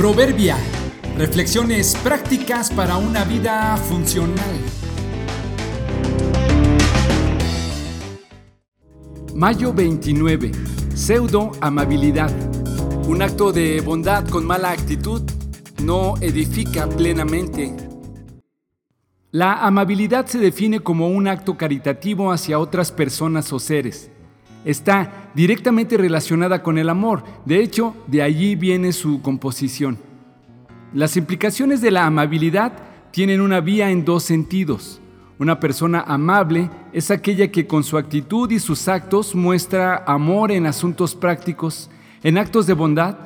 Proverbia. 0.00 0.56
Reflexiones 1.18 1.94
prácticas 2.02 2.70
para 2.70 2.96
una 2.96 3.22
vida 3.24 3.76
funcional. 3.76 4.56
Mayo 9.34 9.74
29. 9.74 10.52
Pseudo 10.94 11.52
amabilidad. 11.60 12.32
Un 13.06 13.20
acto 13.20 13.52
de 13.52 13.82
bondad 13.82 14.26
con 14.26 14.46
mala 14.46 14.70
actitud 14.70 15.20
no 15.82 16.14
edifica 16.22 16.88
plenamente. 16.88 17.76
La 19.32 19.66
amabilidad 19.66 20.24
se 20.24 20.38
define 20.38 20.80
como 20.80 21.08
un 21.08 21.28
acto 21.28 21.58
caritativo 21.58 22.32
hacia 22.32 22.58
otras 22.58 22.90
personas 22.90 23.52
o 23.52 23.58
seres. 23.58 24.10
Está 24.64 25.30
directamente 25.34 25.96
relacionada 25.96 26.62
con 26.62 26.78
el 26.78 26.88
amor, 26.88 27.24
de 27.44 27.62
hecho, 27.62 27.94
de 28.06 28.22
allí 28.22 28.56
viene 28.56 28.92
su 28.92 29.22
composición. 29.22 29.98
Las 30.92 31.16
implicaciones 31.16 31.80
de 31.80 31.90
la 31.90 32.04
amabilidad 32.04 32.72
tienen 33.10 33.40
una 33.40 33.60
vía 33.60 33.90
en 33.90 34.04
dos 34.04 34.24
sentidos. 34.24 35.00
Una 35.38 35.58
persona 35.58 36.00
amable 36.00 36.68
es 36.92 37.10
aquella 37.10 37.50
que 37.50 37.66
con 37.66 37.82
su 37.84 37.96
actitud 37.96 38.50
y 38.50 38.58
sus 38.58 38.88
actos 38.88 39.34
muestra 39.34 40.04
amor 40.06 40.52
en 40.52 40.66
asuntos 40.66 41.14
prácticos, 41.14 41.88
en 42.22 42.36
actos 42.36 42.66
de 42.66 42.74
bondad, 42.74 43.16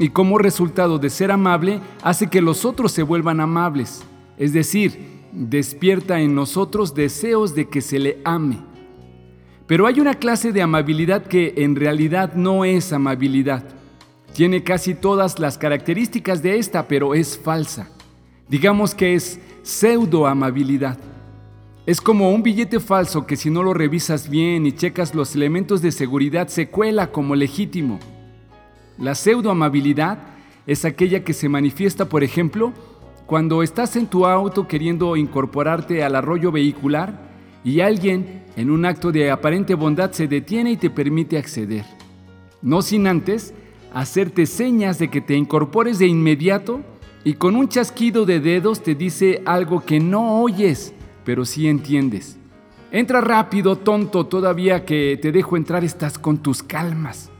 y 0.00 0.08
como 0.08 0.38
resultado 0.38 0.98
de 0.98 1.10
ser 1.10 1.30
amable 1.30 1.80
hace 2.02 2.28
que 2.28 2.40
los 2.40 2.64
otros 2.64 2.90
se 2.90 3.02
vuelvan 3.02 3.38
amables, 3.38 4.02
es 4.38 4.54
decir, 4.54 5.20
despierta 5.30 6.20
en 6.20 6.34
nosotros 6.34 6.94
deseos 6.94 7.54
de 7.54 7.68
que 7.68 7.82
se 7.82 7.98
le 7.98 8.18
ame. 8.24 8.69
Pero 9.70 9.86
hay 9.86 10.00
una 10.00 10.14
clase 10.14 10.50
de 10.50 10.62
amabilidad 10.62 11.22
que 11.22 11.54
en 11.58 11.76
realidad 11.76 12.34
no 12.34 12.64
es 12.64 12.92
amabilidad. 12.92 13.62
Tiene 14.34 14.64
casi 14.64 14.94
todas 14.94 15.38
las 15.38 15.58
características 15.58 16.42
de 16.42 16.58
esta, 16.58 16.88
pero 16.88 17.14
es 17.14 17.38
falsa. 17.38 17.88
Digamos 18.48 18.96
que 18.96 19.14
es 19.14 19.38
pseudo 19.62 20.26
amabilidad. 20.26 20.98
Es 21.86 22.00
como 22.00 22.32
un 22.32 22.42
billete 22.42 22.80
falso 22.80 23.28
que 23.28 23.36
si 23.36 23.48
no 23.48 23.62
lo 23.62 23.72
revisas 23.72 24.28
bien 24.28 24.66
y 24.66 24.72
checas 24.72 25.14
los 25.14 25.36
elementos 25.36 25.82
de 25.82 25.92
seguridad 25.92 26.48
se 26.48 26.68
cuela 26.68 27.12
como 27.12 27.36
legítimo. 27.36 28.00
La 28.98 29.14
pseudo 29.14 29.52
amabilidad 29.52 30.18
es 30.66 30.84
aquella 30.84 31.22
que 31.22 31.32
se 31.32 31.48
manifiesta, 31.48 32.06
por 32.06 32.24
ejemplo, 32.24 32.72
cuando 33.24 33.62
estás 33.62 33.94
en 33.94 34.08
tu 34.08 34.26
auto 34.26 34.66
queriendo 34.66 35.14
incorporarte 35.14 36.02
al 36.02 36.16
arroyo 36.16 36.50
vehicular 36.50 37.29
y 37.64 37.80
alguien, 37.80 38.42
en 38.56 38.70
un 38.70 38.84
acto 38.84 39.12
de 39.12 39.30
aparente 39.30 39.74
bondad, 39.74 40.12
se 40.12 40.26
detiene 40.26 40.72
y 40.72 40.76
te 40.76 40.90
permite 40.90 41.38
acceder. 41.38 41.84
No 42.62 42.82
sin 42.82 43.06
antes 43.06 43.54
hacerte 43.92 44.46
señas 44.46 44.98
de 44.98 45.08
que 45.08 45.20
te 45.20 45.34
incorpores 45.34 45.98
de 45.98 46.06
inmediato 46.06 46.80
y 47.24 47.34
con 47.34 47.56
un 47.56 47.68
chasquido 47.68 48.24
de 48.24 48.40
dedos 48.40 48.82
te 48.82 48.94
dice 48.94 49.42
algo 49.44 49.84
que 49.84 50.00
no 50.00 50.40
oyes 50.42 50.94
pero 51.24 51.44
sí 51.44 51.68
entiendes. 51.68 52.38
Entra 52.90 53.20
rápido, 53.20 53.76
tonto, 53.76 54.26
todavía 54.26 54.84
que 54.84 55.18
te 55.20 55.30
dejo 55.30 55.56
entrar 55.56 55.84
estás 55.84 56.18
con 56.18 56.38
tus 56.38 56.62
calmas. 56.62 57.30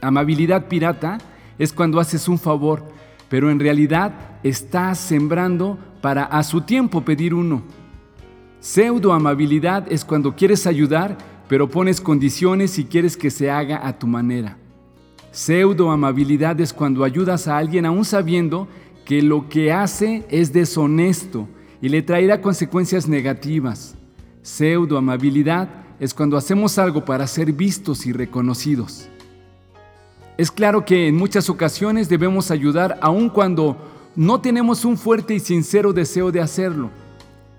Amabilidad 0.00 0.66
pirata 0.68 1.18
es 1.58 1.72
cuando 1.72 2.00
haces 2.00 2.28
un 2.28 2.38
favor, 2.38 2.84
pero 3.28 3.50
en 3.50 3.60
realidad 3.60 4.38
estás 4.42 4.98
sembrando 4.98 5.78
para 6.00 6.24
a 6.24 6.42
su 6.42 6.62
tiempo 6.62 7.02
pedir 7.02 7.34
uno. 7.34 7.62
Pseudo 8.60 9.12
amabilidad 9.12 9.90
es 9.90 10.04
cuando 10.04 10.34
quieres 10.34 10.66
ayudar, 10.66 11.16
pero 11.48 11.70
pones 11.70 12.00
condiciones 12.00 12.78
y 12.78 12.84
quieres 12.84 13.16
que 13.16 13.30
se 13.30 13.50
haga 13.50 13.86
a 13.86 13.96
tu 13.96 14.08
manera. 14.08 14.56
Pseudo 15.30 15.90
amabilidad 15.90 16.60
es 16.60 16.72
cuando 16.72 17.04
ayudas 17.04 17.46
a 17.46 17.56
alguien 17.56 17.86
aún 17.86 18.04
sabiendo 18.04 18.66
que 19.04 19.22
lo 19.22 19.48
que 19.48 19.72
hace 19.72 20.26
es 20.28 20.52
deshonesto 20.52 21.48
y 21.80 21.88
le 21.88 22.02
traerá 22.02 22.40
consecuencias 22.40 23.06
negativas. 23.06 23.94
Pseudo 24.42 24.98
amabilidad 24.98 25.68
es 26.00 26.12
cuando 26.12 26.36
hacemos 26.36 26.78
algo 26.78 27.04
para 27.04 27.28
ser 27.28 27.52
vistos 27.52 28.06
y 28.06 28.12
reconocidos. 28.12 29.08
Es 30.36 30.50
claro 30.50 30.84
que 30.84 31.06
en 31.06 31.16
muchas 31.16 31.48
ocasiones 31.48 32.08
debemos 32.08 32.50
ayudar 32.50 32.98
aun 33.00 33.28
cuando 33.28 33.76
no 34.16 34.40
tenemos 34.40 34.84
un 34.84 34.96
fuerte 34.96 35.34
y 35.34 35.40
sincero 35.40 35.92
deseo 35.92 36.32
de 36.32 36.40
hacerlo. 36.40 36.90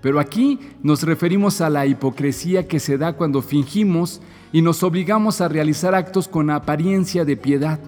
Pero 0.00 0.18
aquí 0.18 0.58
nos 0.82 1.02
referimos 1.02 1.60
a 1.60 1.68
la 1.68 1.86
hipocresía 1.86 2.66
que 2.66 2.80
se 2.80 2.96
da 2.96 3.12
cuando 3.14 3.42
fingimos 3.42 4.20
y 4.52 4.62
nos 4.62 4.82
obligamos 4.82 5.40
a 5.40 5.48
realizar 5.48 5.94
actos 5.94 6.26
con 6.26 6.50
apariencia 6.50 7.24
de 7.24 7.36
piedad, 7.36 7.80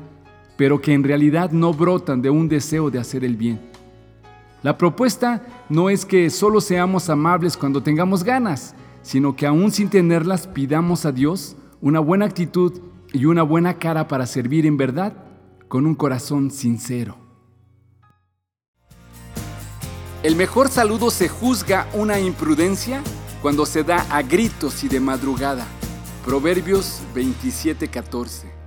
pero 0.56 0.80
que 0.80 0.92
en 0.92 1.04
realidad 1.04 1.50
no 1.50 1.72
brotan 1.72 2.20
de 2.20 2.30
un 2.30 2.48
deseo 2.48 2.90
de 2.90 2.98
hacer 2.98 3.24
el 3.24 3.36
bien. 3.36 3.60
La 4.62 4.78
propuesta 4.78 5.42
no 5.68 5.90
es 5.90 6.04
que 6.04 6.30
solo 6.30 6.60
seamos 6.60 7.08
amables 7.08 7.56
cuando 7.56 7.82
tengamos 7.82 8.22
ganas, 8.22 8.74
sino 9.02 9.34
que 9.34 9.46
aún 9.46 9.72
sin 9.72 9.88
tenerlas 9.88 10.46
pidamos 10.46 11.04
a 11.04 11.12
Dios 11.12 11.56
una 11.80 11.98
buena 11.98 12.26
actitud 12.26 12.80
y 13.12 13.24
una 13.24 13.42
buena 13.42 13.74
cara 13.74 14.06
para 14.06 14.26
servir 14.26 14.66
en 14.66 14.76
verdad 14.76 15.14
con 15.66 15.86
un 15.86 15.94
corazón 15.94 16.50
sincero. 16.50 17.21
El 20.22 20.36
mejor 20.36 20.68
saludo 20.68 21.10
se 21.10 21.28
juzga 21.28 21.88
una 21.94 22.20
imprudencia 22.20 23.02
cuando 23.42 23.66
se 23.66 23.82
da 23.82 24.06
a 24.08 24.22
gritos 24.22 24.84
y 24.84 24.88
de 24.88 25.00
madrugada. 25.00 25.66
Proverbios 26.24 27.00
27:14 27.12 28.61